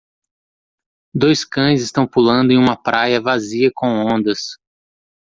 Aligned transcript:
Dois 1.13 1.45
cães 1.45 1.83
estão 1.83 2.07
pulando 2.07 2.51
em 2.51 2.57
uma 2.57 2.75
praia 2.75 3.21
vazia 3.21 3.69
com 3.71 3.87
ondas. 3.87 4.55